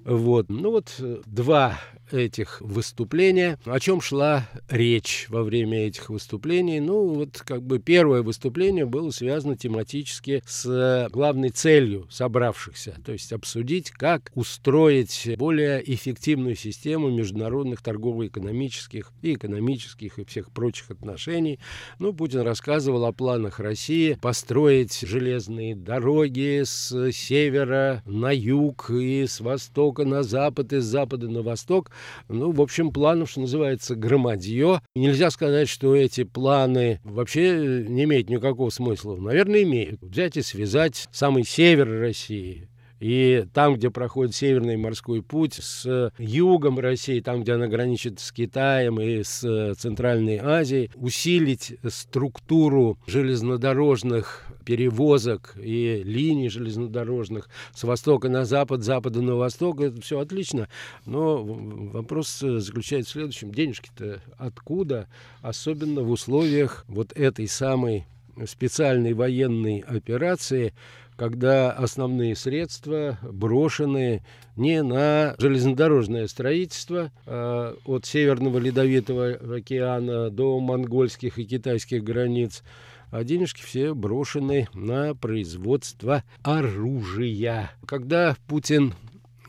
Вот. 0.05 0.49
Ну 0.49 0.71
вот 0.71 0.95
два 1.25 1.79
этих 2.11 2.61
выступления. 2.61 3.59
О 3.65 3.79
чем 3.79 4.01
шла 4.01 4.47
речь 4.69 5.27
во 5.29 5.43
время 5.43 5.87
этих 5.87 6.09
выступлений? 6.09 6.79
Ну, 6.79 7.07
вот 7.09 7.41
как 7.45 7.61
бы 7.63 7.79
первое 7.79 8.21
выступление 8.21 8.85
было 8.85 9.11
связано 9.11 9.55
тематически 9.55 10.41
с 10.45 11.07
главной 11.11 11.49
целью 11.49 12.07
собравшихся, 12.09 12.95
то 13.05 13.11
есть 13.11 13.31
обсудить, 13.31 13.91
как 13.91 14.31
устроить 14.35 15.29
более 15.37 15.81
эффективную 15.93 16.55
систему 16.55 17.09
международных 17.09 17.81
торгово-экономических 17.81 19.11
и 19.21 19.33
экономических 19.33 20.19
и 20.19 20.25
всех 20.25 20.51
прочих 20.51 20.91
отношений. 20.91 21.59
Ну, 21.99 22.13
Путин 22.13 22.41
рассказывал 22.41 23.05
о 23.05 23.11
планах 23.11 23.59
России 23.59 24.17
построить 24.21 24.99
железные 25.01 25.75
дороги 25.75 26.63
с 26.63 27.11
севера 27.11 28.01
на 28.05 28.31
юг 28.31 28.89
и 28.89 29.25
с 29.27 29.39
востока 29.39 29.88
на 29.97 30.23
запад, 30.23 30.73
и 30.73 30.79
с 30.79 30.83
запада 30.83 31.27
на 31.29 31.41
восток, 31.41 31.91
ну, 32.27 32.51
в 32.51 32.61
общем, 32.61 32.91
планов, 32.91 33.31
что 33.31 33.41
называется, 33.41 33.95
громадье. 33.95 34.81
Нельзя 34.95 35.29
сказать, 35.31 35.69
что 35.69 35.95
эти 35.95 36.23
планы 36.23 36.99
вообще 37.03 37.85
не 37.87 38.03
имеют 38.03 38.29
никакого 38.29 38.69
смысла. 38.69 39.15
Наверное, 39.15 39.63
имеют. 39.63 40.01
Взять 40.01 40.37
и 40.37 40.41
связать 40.41 41.07
самый 41.11 41.43
север 41.43 41.89
России, 41.99 42.69
и 42.99 43.45
там, 43.53 43.75
где 43.75 43.89
проходит 43.89 44.35
Северный 44.35 44.77
морской 44.77 45.21
путь, 45.21 45.55
с 45.55 46.11
югом 46.17 46.79
России, 46.79 47.19
там, 47.21 47.41
где 47.41 47.53
она 47.53 47.67
граничит 47.67 48.19
с 48.19 48.31
Китаем 48.31 48.99
и 48.99 49.23
с 49.23 49.75
Центральной 49.75 50.37
Азией, 50.37 50.91
усилить 50.95 51.77
структуру 51.87 52.97
железнодорожных 53.07 54.45
перевозок 54.65 55.55
и 55.57 56.01
линий 56.03 56.49
железнодорожных 56.49 57.49
с 57.73 57.83
востока 57.83 58.29
на 58.29 58.45
запад, 58.45 58.83
запада 58.83 59.21
на 59.21 59.35
восток, 59.35 59.81
это 59.81 60.01
все 60.01 60.19
отлично. 60.19 60.67
Но 61.05 61.43
вопрос 61.43 62.39
заключается 62.39 63.11
в 63.11 63.13
следующем. 63.13 63.51
Денежки-то 63.51 64.21
откуда? 64.37 65.07
Особенно 65.41 66.01
в 66.01 66.11
условиях 66.11 66.85
вот 66.87 67.13
этой 67.13 67.47
самой 67.47 68.05
специальной 68.45 69.13
военной 69.13 69.79
операции, 69.79 70.73
когда 71.19 71.71
основные 71.73 72.33
средства 72.33 73.19
брошены 73.21 74.23
не 74.55 74.81
на 74.81 75.35
железнодорожное 75.37 76.27
строительство 76.27 77.11
а 77.25 77.75
от 77.83 78.05
Северного 78.05 78.57
Ледовитого 78.57 79.33
океана 79.57 80.29
до 80.29 80.57
монгольских 80.61 81.37
и 81.37 81.43
китайских 81.43 82.05
границ, 82.05 82.63
а 83.11 83.25
денежки 83.25 83.61
все 83.61 83.93
брошены 83.93 84.69
на 84.73 85.13
производство 85.13 86.23
оружия. 86.41 87.71
Когда 87.85 88.37
Путин 88.47 88.93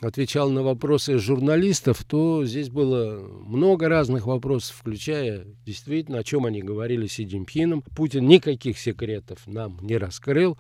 отвечал 0.01 0.51
на 0.51 0.63
вопросы 0.63 1.19
журналистов, 1.19 2.05
то 2.05 2.45
здесь 2.45 2.71
было 2.71 3.21
много 3.47 3.89
разных 3.89 4.27
вопросов, 4.27 4.77
включая 4.77 5.47
действительно, 5.67 6.19
о 6.19 6.25
чем 6.25 6.47
они 6.47 6.63
говорили 6.63 7.07
с 7.07 7.13
Си 7.15 7.27
Цзиньпином. 7.27 7.83
Путин 7.95 8.27
никаких 8.27 8.79
секретов 8.79 9.47
нам 9.47 9.79
не 9.83 9.97
раскрыл. 9.97 10.57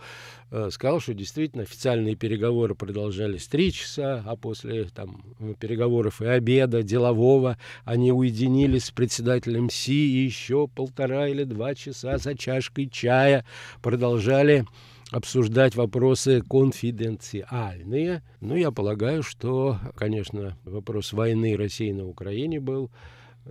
Э, 0.50 0.68
сказал, 0.70 1.00
что 1.00 1.14
действительно 1.14 1.62
официальные 1.62 2.16
переговоры 2.16 2.74
продолжались 2.74 3.46
три 3.46 3.72
часа, 3.72 4.22
а 4.26 4.36
после 4.36 4.84
там, 4.84 5.22
переговоров 5.58 6.20
и 6.20 6.26
обеда 6.26 6.82
делового 6.82 7.56
они 7.84 8.12
уединились 8.12 8.86
с 8.86 8.90
председателем 8.90 9.70
Си 9.70 9.92
и 9.92 10.24
еще 10.24 10.68
полтора 10.68 11.28
или 11.28 11.44
два 11.44 11.74
часа 11.74 12.18
за 12.18 12.36
чашкой 12.36 12.88
чая 12.88 13.44
продолжали 13.80 14.66
обсуждать 15.10 15.74
вопросы 15.74 16.42
конфиденциальные. 16.42 18.22
Ну, 18.40 18.56
я 18.56 18.70
полагаю, 18.70 19.22
что, 19.22 19.78
конечно, 19.96 20.56
вопрос 20.64 21.12
войны 21.12 21.56
России 21.56 21.92
на 21.92 22.06
Украине 22.06 22.60
был 22.60 22.90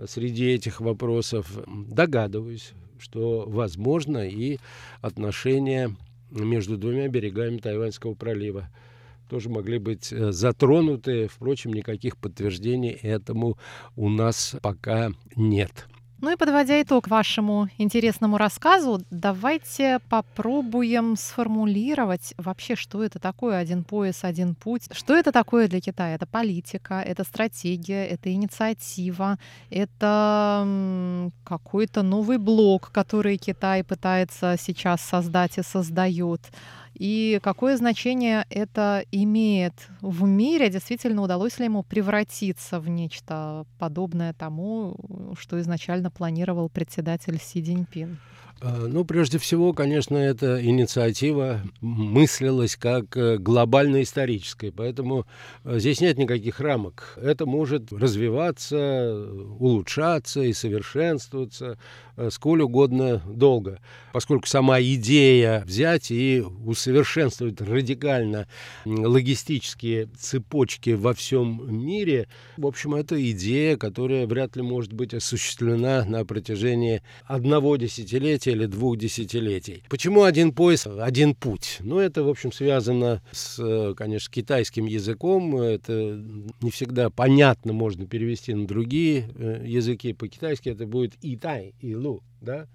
среди 0.06 0.46
этих 0.50 0.80
вопросов. 0.80 1.50
Догадываюсь, 1.66 2.72
что 2.98 3.44
возможно 3.46 4.28
и 4.28 4.58
отношения 5.00 5.94
между 6.30 6.76
двумя 6.76 7.08
берегами 7.08 7.58
Тайваньского 7.58 8.14
пролива 8.14 8.68
тоже 9.28 9.48
могли 9.48 9.78
быть 9.78 10.12
э, 10.12 10.32
затронуты. 10.32 11.28
Впрочем, 11.28 11.72
никаких 11.72 12.16
подтверждений 12.16 12.90
этому 12.90 13.58
у 13.96 14.08
нас 14.08 14.56
пока 14.60 15.12
нет. 15.36 15.86
Ну 16.22 16.30
и 16.30 16.36
подводя 16.36 16.82
итог 16.82 17.08
вашему 17.08 17.68
интересному 17.78 18.36
рассказу, 18.36 19.00
давайте 19.10 20.00
попробуем 20.10 21.16
сформулировать 21.16 22.34
вообще, 22.36 22.76
что 22.76 23.02
это 23.02 23.18
такое 23.18 23.56
один 23.56 23.84
пояс, 23.84 24.22
один 24.22 24.54
путь. 24.54 24.82
Что 24.92 25.16
это 25.16 25.32
такое 25.32 25.66
для 25.66 25.80
Китая? 25.80 26.16
Это 26.16 26.26
политика, 26.26 27.00
это 27.00 27.24
стратегия, 27.24 28.04
это 28.04 28.30
инициатива, 28.30 29.38
это 29.70 31.30
какой-то 31.42 32.02
новый 32.02 32.36
блок, 32.36 32.90
который 32.92 33.38
Китай 33.38 33.82
пытается 33.82 34.56
сейчас 34.58 35.00
создать 35.00 35.56
и 35.56 35.62
создает 35.62 36.42
и 36.94 37.38
какое 37.42 37.76
значение 37.76 38.46
это 38.50 39.04
имеет 39.12 39.88
в 40.00 40.24
мире, 40.24 40.70
действительно 40.70 41.22
удалось 41.22 41.58
ли 41.58 41.66
ему 41.66 41.82
превратиться 41.82 42.80
в 42.80 42.88
нечто 42.88 43.66
подобное 43.78 44.32
тому, 44.32 45.34
что 45.38 45.60
изначально 45.60 46.10
планировал 46.10 46.68
председатель 46.68 47.38
Си 47.40 47.62
Цзиньпин. 47.62 48.18
А, 48.62 48.86
ну, 48.86 49.04
прежде 49.04 49.38
всего, 49.38 49.72
конечно, 49.72 50.16
эта 50.16 50.62
инициатива 50.62 51.62
мыслилась 51.80 52.76
как 52.76 53.16
э, 53.16 53.38
глобально-историческая, 53.38 54.70
поэтому 54.70 55.26
э, 55.64 55.78
здесь 55.78 56.02
нет 56.02 56.18
никаких 56.18 56.60
рамок. 56.60 57.18
Это 57.22 57.46
может 57.46 57.90
развиваться, 57.90 59.26
улучшаться 59.58 60.42
и 60.42 60.52
совершенствоваться 60.52 61.78
Э, 62.20 62.28
сколь 62.30 62.60
угодно 62.60 63.22
долго, 63.26 63.80
поскольку 64.12 64.46
сама 64.46 64.78
идея 64.82 65.64
взять 65.64 66.10
и 66.10 66.44
усовершенствовать 66.66 67.62
радикально 67.62 68.46
логистические 68.84 70.10
цепочки 70.18 70.90
во 70.90 71.14
всем 71.14 71.74
мире, 71.74 72.28
в 72.58 72.66
общем, 72.66 72.94
это 72.94 73.18
идея, 73.30 73.78
которая 73.78 74.26
вряд 74.26 74.54
ли 74.56 74.60
может 74.62 74.92
быть 74.92 75.14
осуществлена 75.14 76.04
на 76.04 76.26
протяжении 76.26 77.02
одного 77.24 77.76
десятилетия 77.76 78.49
или 78.52 78.66
двух 78.66 78.96
десятилетий. 78.96 79.82
Почему 79.88 80.22
один 80.22 80.52
пояс, 80.52 80.86
один 80.86 81.34
путь? 81.34 81.78
Ну, 81.80 81.98
это, 81.98 82.22
в 82.22 82.28
общем, 82.28 82.52
связано 82.52 83.22
с, 83.32 83.58
э, 83.58 83.94
конечно, 83.96 84.32
китайским 84.32 84.86
языком. 84.86 85.56
Это 85.56 86.22
не 86.62 86.70
всегда 86.70 87.10
понятно 87.10 87.72
можно 87.72 88.06
перевести 88.06 88.54
на 88.54 88.66
другие 88.66 89.30
э, 89.34 89.62
языки. 89.66 90.12
По-китайски 90.12 90.68
это 90.68 90.86
будет 90.86 91.14
и 91.22 91.36
тай, 91.36 91.74
и 91.80 91.94
лу 91.94 92.22
да? 92.40 92.66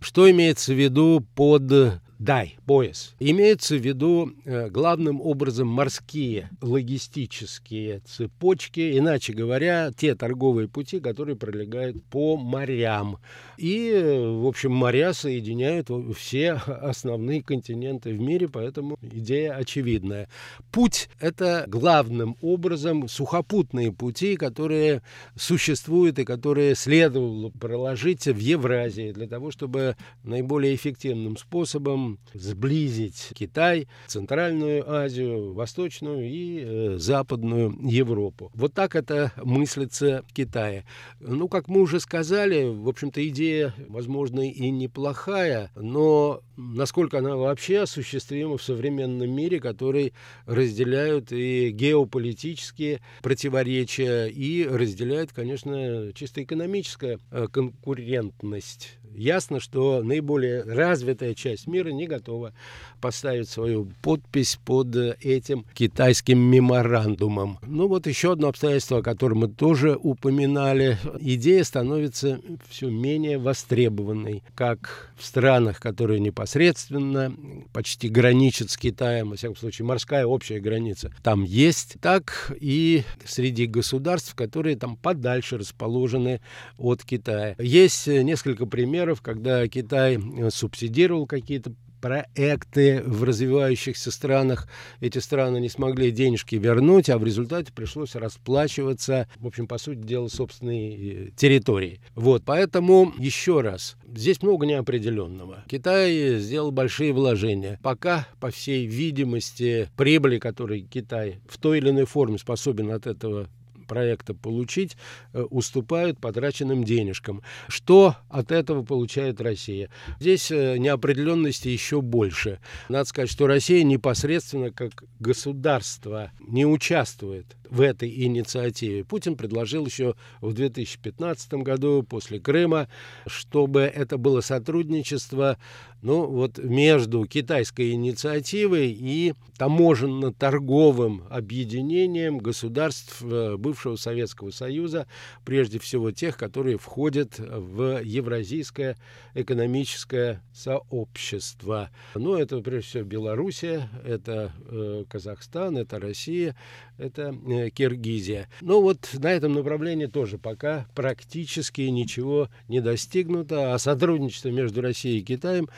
Что 0.00 0.30
имеется 0.30 0.72
в 0.72 0.76
виду 0.76 1.24
под 1.34 2.00
дай, 2.18 2.56
пояс. 2.66 3.14
Имеется 3.20 3.76
в 3.76 3.80
виду 3.80 4.32
э, 4.44 4.68
главным 4.68 5.20
образом 5.20 5.68
морские 5.68 6.50
логистические 6.60 8.00
цепочки, 8.00 8.98
иначе 8.98 9.32
говоря, 9.32 9.92
те 9.96 10.14
торговые 10.14 10.68
пути, 10.68 11.00
которые 11.00 11.36
пролегают 11.36 12.02
по 12.04 12.36
морям. 12.36 13.18
И, 13.56 13.92
в 13.92 14.46
общем, 14.46 14.72
моря 14.72 15.12
соединяют 15.12 15.90
все 16.16 16.52
основные 16.52 17.42
континенты 17.42 18.12
в 18.12 18.20
мире, 18.20 18.48
поэтому 18.48 18.98
идея 19.00 19.54
очевидная. 19.54 20.28
Путь— 20.72 21.08
это 21.20 21.64
главным 21.66 22.36
образом 22.40 23.08
сухопутные 23.08 23.92
пути, 23.92 24.36
которые 24.36 25.02
существуют 25.36 26.18
и 26.18 26.24
которые 26.24 26.74
следовало 26.74 27.50
проложить 27.50 28.26
в 28.26 28.38
Евразии 28.38 29.12
для 29.12 29.26
того, 29.26 29.50
чтобы 29.50 29.96
наиболее 30.22 30.74
эффективным 30.74 31.36
способом 31.36 32.07
сблизить 32.34 33.30
Китай, 33.34 33.88
Центральную 34.06 34.88
Азию, 34.90 35.52
Восточную 35.52 36.28
и 36.28 36.60
э, 36.60 36.98
Западную 36.98 37.76
Европу. 37.82 38.50
Вот 38.54 38.74
так 38.74 38.96
это 38.96 39.32
мыслится 39.36 40.24
в 40.28 40.32
Китае. 40.32 40.84
Ну, 41.20 41.48
как 41.48 41.68
мы 41.68 41.80
уже 41.80 42.00
сказали, 42.00 42.64
в 42.64 42.88
общем-то, 42.88 43.26
идея, 43.28 43.74
возможно, 43.88 44.48
и 44.48 44.70
неплохая, 44.70 45.70
но 45.74 46.42
насколько 46.56 47.18
она 47.18 47.36
вообще 47.36 47.80
осуществима 47.80 48.58
в 48.58 48.62
современном 48.62 49.30
мире, 49.30 49.60
который 49.60 50.12
разделяют 50.46 51.32
и 51.32 51.70
геополитические 51.70 53.00
противоречия, 53.22 54.26
и 54.26 54.66
разделяет, 54.66 55.32
конечно, 55.32 56.12
чисто 56.14 56.42
экономическая 56.42 57.18
э, 57.30 57.48
конкурентность 57.50 58.97
Ясно, 59.14 59.60
что 59.60 60.02
наиболее 60.02 60.62
развитая 60.62 61.34
часть 61.34 61.66
мира 61.66 61.90
не 61.90 62.06
готова 62.06 62.52
поставить 63.00 63.48
свою 63.48 63.88
подпись 64.02 64.58
под 64.64 64.94
этим 64.96 65.64
китайским 65.74 66.38
меморандумом. 66.38 67.58
Ну 67.62 67.88
вот 67.88 68.06
еще 68.06 68.32
одно 68.32 68.48
обстоятельство, 68.48 68.98
о 68.98 69.02
котором 69.02 69.38
мы 69.38 69.48
тоже 69.48 69.96
упоминали. 70.00 70.98
Идея 71.20 71.64
становится 71.64 72.40
все 72.68 72.90
менее 72.90 73.38
востребованной, 73.38 74.42
как 74.54 75.12
в 75.16 75.24
странах, 75.24 75.80
которые 75.80 76.20
непосредственно 76.20 77.32
почти 77.72 78.08
граничат 78.08 78.70
с 78.70 78.76
Китаем, 78.76 79.30
во 79.30 79.36
всяком 79.36 79.56
случае, 79.56 79.86
морская 79.86 80.26
общая 80.26 80.60
граница 80.60 81.12
там 81.22 81.44
есть, 81.44 81.96
так 82.00 82.52
и 82.60 83.04
среди 83.24 83.66
государств, 83.66 84.34
которые 84.34 84.76
там 84.76 84.96
подальше 84.96 85.58
расположены 85.58 86.40
от 86.76 87.04
Китая. 87.04 87.54
Есть 87.58 88.06
несколько 88.06 88.66
примеров, 88.66 88.97
когда 89.20 89.66
Китай 89.68 90.18
субсидировал 90.50 91.26
какие-то 91.26 91.72
проекты 92.00 93.02
в 93.04 93.24
развивающихся 93.24 94.10
странах. 94.10 94.68
Эти 95.00 95.18
страны 95.18 95.58
не 95.58 95.68
смогли 95.68 96.10
денежки 96.10 96.54
вернуть, 96.54 97.10
а 97.10 97.18
в 97.18 97.24
результате 97.24 97.72
пришлось 97.72 98.14
расплачиваться, 98.14 99.28
в 99.36 99.46
общем, 99.46 99.66
по 99.66 99.78
сути 99.78 99.98
дела, 99.98 100.28
собственной 100.28 100.94
э, 100.94 101.30
территории. 101.36 102.00
Вот, 102.14 102.42
поэтому 102.44 103.12
еще 103.18 103.60
раз, 103.60 103.96
здесь 104.06 104.42
много 104.42 104.66
неопределенного. 104.66 105.64
Китай 105.68 106.38
сделал 106.38 106.70
большие 106.70 107.12
вложения. 107.12 107.78
Пока, 107.82 108.28
по 108.40 108.50
всей 108.50 108.86
видимости, 108.86 109.90
прибыли, 109.96 110.38
которые 110.38 110.82
Китай 110.82 111.40
в 111.48 111.58
той 111.58 111.78
или 111.78 111.90
иной 111.90 112.04
форме 112.04 112.38
способен 112.38 112.90
от 112.90 113.06
этого 113.06 113.48
проекта 113.88 114.34
получить, 114.34 114.96
э, 115.32 115.42
уступают 115.42 116.20
потраченным 116.20 116.84
денежкам. 116.84 117.42
Что 117.66 118.14
от 118.28 118.52
этого 118.52 118.84
получает 118.84 119.40
Россия? 119.40 119.90
Здесь 120.20 120.52
э, 120.52 120.78
неопределенности 120.78 121.68
еще 121.68 122.00
больше. 122.00 122.60
Надо 122.88 123.06
сказать, 123.06 123.30
что 123.30 123.48
Россия 123.48 123.82
непосредственно 123.82 124.70
как 124.70 125.02
государство 125.18 126.30
не 126.38 126.64
участвует 126.64 127.56
в 127.70 127.80
этой 127.80 128.24
инициативе. 128.24 129.04
Путин 129.04 129.36
предложил 129.36 129.84
еще 129.86 130.14
в 130.40 130.52
2015 130.52 131.54
году, 131.54 132.02
после 132.02 132.40
Крыма, 132.40 132.88
чтобы 133.26 133.80
это 133.82 134.18
было 134.18 134.40
сотрудничество 134.40 135.58
ну, 136.00 136.26
вот 136.26 136.58
между 136.58 137.26
китайской 137.26 137.92
инициативой 137.92 138.90
и 138.90 139.34
таможенно-торговым 139.56 141.24
объединением 141.28 142.38
государств 142.38 143.20
э, 143.22 143.56
бывшего 143.78 143.94
Советского 143.96 144.50
Союза, 144.50 145.06
прежде 145.44 145.78
всего 145.78 146.10
тех, 146.10 146.36
которые 146.36 146.78
входят 146.78 147.38
в 147.38 148.02
Евразийское 148.02 148.96
экономическое 149.34 150.42
сообщество. 150.52 151.90
Ну, 152.16 152.34
это 152.34 152.60
прежде 152.60 152.88
всего 152.88 153.04
Белоруссия, 153.04 153.88
это 154.04 154.52
э, 154.66 155.04
Казахстан, 155.08 155.78
это 155.78 156.00
Россия, 156.00 156.56
это 156.98 157.32
э, 157.46 157.70
Киргизия. 157.70 158.48
Ну 158.60 158.82
вот 158.82 159.10
на 159.12 159.30
этом 159.30 159.54
направлении 159.54 160.06
тоже 160.06 160.38
пока 160.38 160.88
практически 160.96 161.82
ничего 161.82 162.48
не 162.66 162.80
достигнуто, 162.80 163.74
а 163.74 163.78
сотрудничество 163.78 164.48
между 164.48 164.82
Россией 164.82 165.20
и 165.20 165.24
Китаем 165.24 165.68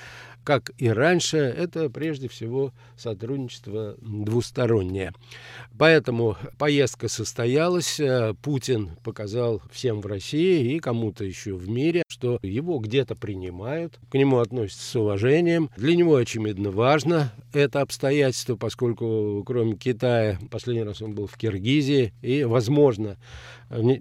как 0.45 0.71
и 0.79 0.89
раньше, 0.89 1.37
это 1.37 1.91
прежде 1.91 2.29
всего 2.29 2.73
сотрудничество 2.97 3.97
двустороннее. 4.01 5.13
Поэтому 5.79 6.37
поездка 6.59 7.09
состоялась. 7.09 8.01
Путин 8.43 8.97
показал 9.03 9.63
всем 9.71 10.01
в 10.01 10.07
России 10.07 10.75
и 10.75 10.79
кому-то 10.79 11.25
еще 11.25 11.55
в 11.55 11.69
мире, 11.69 12.03
что 12.21 12.39
его 12.43 12.79
где-то 12.79 13.15
принимают, 13.15 13.99
к 14.11 14.15
нему 14.15 14.41
относятся 14.41 14.85
с 14.85 14.97
уважением. 14.97 15.71
Для 15.79 15.97
него, 15.97 16.17
очевидно, 16.17 16.71
важно 16.71 17.33
это 17.55 17.81
обстоятельство, 17.81 18.57
поскольку 18.57 19.43
кроме 19.47 19.75
Китая, 19.75 20.39
последний 20.51 20.83
раз 20.83 21.01
он 21.01 21.15
был 21.15 21.27
в 21.27 21.39
Киргизии, 21.39 22.13
и, 22.21 22.45
возможно, 22.45 23.17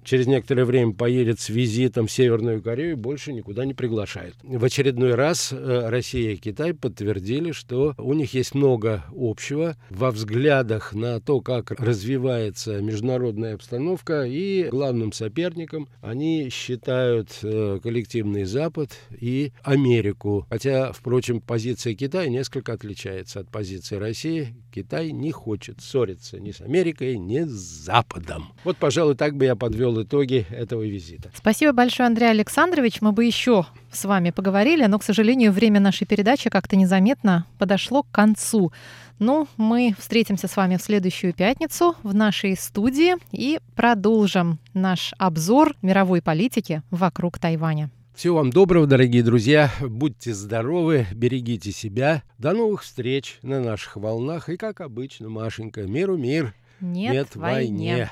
через 0.03 0.27
некоторое 0.27 0.65
время 0.65 0.93
поедет 0.93 1.39
с 1.39 1.49
визитом 1.49 2.07
в 2.07 2.11
Северную 2.11 2.61
Корею, 2.61 2.97
больше 2.97 3.31
никуда 3.31 3.65
не 3.65 3.73
приглашают. 3.73 4.35
В 4.43 4.65
очередной 4.65 5.13
раз 5.13 5.51
э, 5.51 5.89
Россия 5.89 6.33
и 6.33 6.37
Китай 6.37 6.73
подтвердили, 6.73 7.51
что 7.51 7.93
у 7.97 8.13
них 8.13 8.33
есть 8.33 8.55
много 8.55 9.05
общего 9.15 9.77
во 9.89 10.11
взглядах 10.11 10.93
на 10.93 11.19
то, 11.21 11.41
как 11.41 11.71
развивается 11.71 12.81
международная 12.81 13.55
обстановка, 13.55 14.23
и 14.25 14.67
главным 14.69 15.13
соперником 15.13 15.87
они 16.01 16.49
считают 16.51 17.29
э, 17.43 17.79
коллективный 18.09 18.45
Запад 18.45 18.91
и 19.11 19.51
Америку. 19.63 20.47
Хотя, 20.49 20.91
впрочем, 20.91 21.41
позиция 21.41 21.93
Китая 21.93 22.27
несколько 22.27 22.73
отличается 22.73 23.39
от 23.39 23.49
позиции 23.49 23.97
России. 23.97 24.55
Китай 24.73 25.11
не 25.11 25.31
хочет 25.31 25.81
ссориться 25.81 26.39
ни 26.39 26.51
с 26.51 26.61
Америкой, 26.61 27.17
ни 27.17 27.41
с 27.41 27.49
Западом. 27.49 28.51
Вот, 28.63 28.77
пожалуй, 28.77 29.15
так 29.15 29.35
бы 29.35 29.45
я 29.45 29.55
подвел 29.55 30.01
итоги 30.01 30.47
этого 30.49 30.83
визита. 30.83 31.31
Спасибо 31.35 31.71
большое, 31.71 32.07
Андрей 32.07 32.31
Александрович. 32.31 33.01
Мы 33.01 33.11
бы 33.11 33.25
еще 33.25 33.65
с 33.91 34.05
вами 34.05 34.31
поговорили, 34.31 34.85
но, 34.85 34.97
к 34.97 35.03
сожалению, 35.03 35.51
время 35.51 35.79
нашей 35.79 36.07
передачи 36.07 36.49
как-то 36.49 36.75
незаметно 36.75 37.45
подошло 37.59 38.03
к 38.03 38.11
концу. 38.11 38.71
Ну, 39.19 39.47
мы 39.57 39.93
встретимся 39.99 40.47
с 40.47 40.55
вами 40.55 40.77
в 40.77 40.81
следующую 40.81 41.33
пятницу 41.33 41.93
в 42.03 42.15
нашей 42.15 42.55
студии 42.55 43.15
и 43.31 43.59
продолжим 43.75 44.59
наш 44.73 45.13
обзор 45.17 45.75
мировой 45.81 46.21
политики 46.21 46.81
вокруг 46.89 47.37
Тайваня. 47.37 47.91
Всего 48.19 48.35
вам 48.35 48.49
доброго, 48.49 48.85
дорогие 48.85 49.23
друзья. 49.23 49.71
Будьте 49.79 50.33
здоровы, 50.33 51.07
берегите 51.13 51.71
себя. 51.71 52.21
До 52.37 52.51
новых 52.51 52.83
встреч 52.83 53.39
на 53.43 53.61
наших 53.61 53.95
волнах. 53.95 54.49
И, 54.49 54.57
как 54.57 54.81
обычно, 54.81 55.29
Машенька, 55.29 55.83
миру 55.83 56.17
мир, 56.17 56.53
нет, 56.81 57.13
нет 57.13 57.35
войне. 57.37 57.91
войне. 57.91 58.11